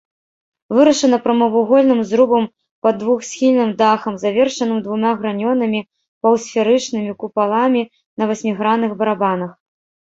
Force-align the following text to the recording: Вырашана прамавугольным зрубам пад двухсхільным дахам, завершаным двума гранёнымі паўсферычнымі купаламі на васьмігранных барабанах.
Вырашана 0.75 1.17
прамавугольным 1.25 1.99
зрубам 2.11 2.45
пад 2.87 2.95
двухсхільным 3.03 3.69
дахам, 3.83 4.13
завершаным 4.25 4.79
двума 4.89 5.11
гранёнымі 5.21 5.81
паўсферычнымі 6.25 7.11
купаламі 7.23 7.81
на 8.17 8.23
васьмігранных 8.35 8.91
барабанах. 9.03 9.51